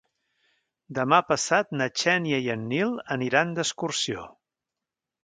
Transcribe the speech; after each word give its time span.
Demà 0.99 1.19
passat 1.31 1.69
na 1.81 1.87
Xènia 2.03 2.39
i 2.45 2.49
en 2.53 2.63
Nil 2.71 2.95
aniran 3.17 3.53
d'excursió. 3.61 4.25